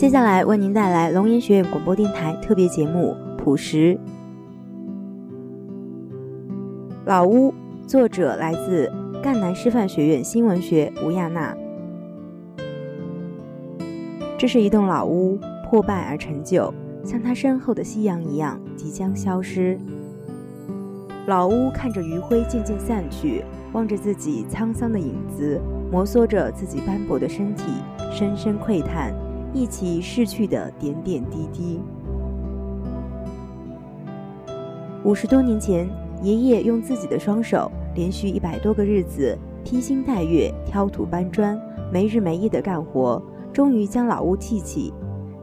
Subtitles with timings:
[0.00, 3.98] 接下来为您带来龙岩学院广播电台特别节目《朴实
[7.04, 7.52] 老屋》，
[7.86, 8.90] 作者来自
[9.22, 11.54] 赣南师范学院新闻学吴亚娜。
[14.38, 15.38] 这是一栋老屋，
[15.68, 16.72] 破败而陈旧，
[17.04, 19.78] 像它身后的夕阳一样，即将消失。
[21.26, 25.60] 老屋看着余晖渐渐散去，望着自己沧桑的影子，
[25.92, 27.64] 摩挲着自己斑驳的身体，
[28.10, 29.12] 深深喟叹。
[29.52, 31.80] 一起逝去的点点滴滴。
[35.02, 35.88] 五十多年前，
[36.22, 41.58] 爷爷用自己的双手，连续一百多个日子披星戴月挑土搬砖，
[41.92, 43.20] 没日没夜的干活，
[43.52, 44.92] 终于将老屋砌起。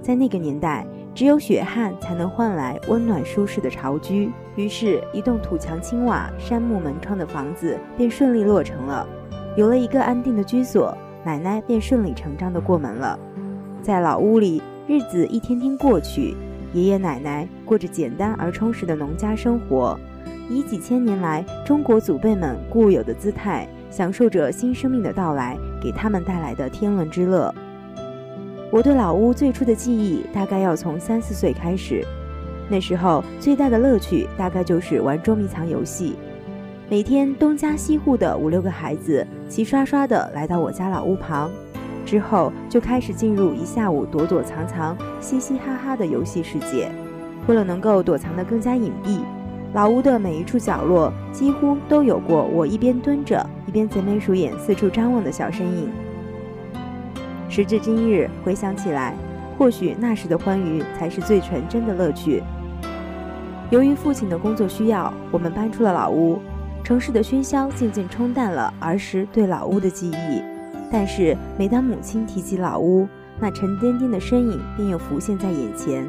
[0.01, 4.31] 在那个年代，只有血汗才能换来温暖舒适的巢居。
[4.55, 9.05] 于是，一栋土墙青瓦、杉木门窗的房子便顺利落成了。
[9.57, 10.95] 有了一个安定的居所，
[11.25, 13.19] 奶奶便顺理成章的过门了。
[13.81, 16.35] 在老屋里，日子一天天过去，
[16.73, 19.97] 爷爷奶奶过着简单而充实的农家生活，
[20.49, 27.53] 以几千年来中国祖辈们固有的姿态，享受着新生命的到来给他们带来的天伦之乐。
[28.69, 32.05] 我对老屋最初的记忆，大概要从三四岁开始。
[32.69, 36.17] 那时候最大的乐趣，大概就是玩捉迷藏游戏。
[36.89, 41.49] 每天东家西户的五六个孩子，齐刷刷地来到我家老屋旁。
[42.07, 46.89] 之后就开始进入一下午躲躲藏藏、嘻嘻哈哈的游戏世界。
[47.47, 49.19] 为了能够躲藏得更加隐蔽，
[49.73, 55.89] 老屋的每一处角落几乎都有过我一边蹲着一边贼眉鼠眼四处张望的小身影。
[57.49, 59.13] 时至今日，回想起来，
[59.57, 62.41] 或许那时的欢愉才是最纯真的乐趣。
[63.69, 66.39] 由于父亲的工作需要，我们搬出了老屋，
[66.85, 70.56] 城市的喧嚣渐渐冲淡了儿时对老屋的记忆。
[70.91, 73.07] 但是每当母亲提起老屋，
[73.39, 76.07] 那沉甸甸的身影便又浮现在眼前，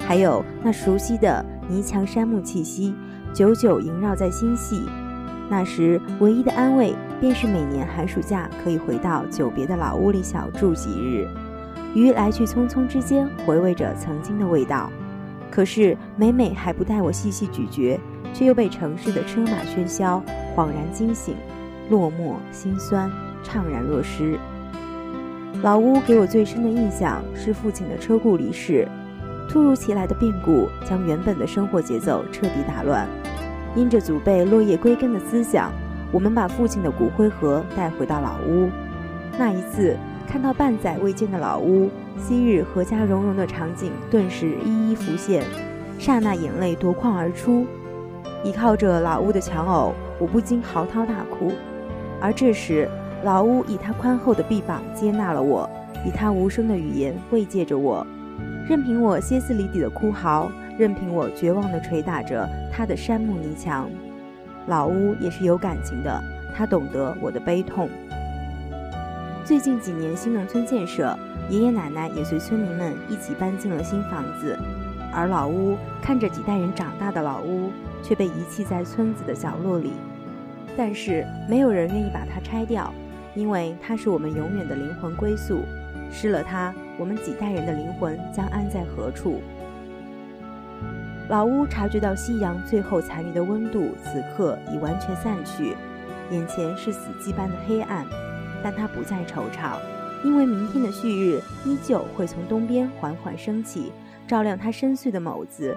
[0.00, 2.94] 还有那熟悉的泥墙杉木气息，
[3.32, 4.82] 久久萦绕在心系。
[5.48, 11.28] 那时唯一的安慰，便是每年寒暑假可以回到久别的老屋里小住几日，
[11.94, 14.90] 于来去匆匆之间回味着曾经的味道。
[15.48, 18.00] 可是每每还不待我细细咀嚼，
[18.34, 20.20] 却又被城市的车马喧嚣
[20.56, 21.36] 恍然惊醒，
[21.88, 23.08] 落寞心酸。
[23.46, 24.38] 怅然若失。
[25.62, 28.86] 老屋给我最深的印象是父亲的车故离世，
[29.48, 33.08] 突如其来的变故将原本的生活节奏彻底打乱。
[33.74, 35.70] 因着祖辈落叶归根的思想，
[36.12, 38.68] 我们把父亲的骨灰盒带回到老屋。
[39.38, 39.96] 那一次
[40.26, 45.44] 看到半载未见的老屋，昔日阖家融融的场景顿时一一浮现，
[45.98, 47.66] 刹那眼泪夺眶而出。
[48.44, 51.52] 倚靠着老屋的墙偶，我不禁嚎啕大哭。
[52.20, 52.88] 而这时，
[53.24, 55.68] 老屋以它宽厚的臂膀接纳了我，
[56.04, 58.06] 以它无声的语言慰藉着我，
[58.68, 63.88] 任凭我歇斯底里的哭嚎，任凭我绝望地捶打着它的杉木泥墙。
[64.66, 66.22] 老屋也是有感情的，
[66.54, 67.88] 它懂得我的悲痛。
[69.44, 71.16] 最近几年新农村建设，
[71.48, 74.58] 爷爷奶奶也随村民们一起搬进了新房子，
[75.12, 77.70] 而老屋看着几代人长大的老屋，
[78.02, 79.92] 却被遗弃在村子的角落里。
[80.76, 82.92] 但是没有人愿意把它拆掉。
[83.36, 85.62] 因为它是我们永远的灵魂归宿，
[86.10, 89.40] 失了它，我们几代人的灵魂将安在何处？
[91.28, 95.76] 老屋察觉到夕阳最后残余的温度，此刻已完全散去，
[96.30, 98.06] 眼前是死寂般的黑暗，
[98.62, 99.78] 但他不再惆怅，
[100.24, 103.92] 因为明天的旭日依旧会从东边缓缓升起，
[104.26, 105.76] 照亮他深邃的眸子，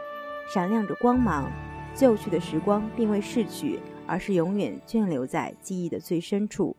[0.53, 1.51] 闪亮着光芒。
[1.95, 6.75] 旧去的时光并未逝去，而是永远眷留在记忆的最深处。